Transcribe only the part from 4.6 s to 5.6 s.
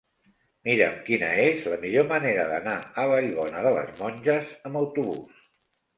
amb autobús.